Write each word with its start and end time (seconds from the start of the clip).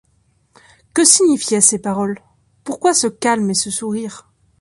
Que 0.95 1.05
signifiaient 1.05 1.61
ces 1.61 1.77
paroles? 1.77 2.19
pourquoi 2.63 2.95
ce 2.95 3.05
calme 3.05 3.51
et 3.51 3.53
ce 3.53 3.69
sourire? 3.69 4.31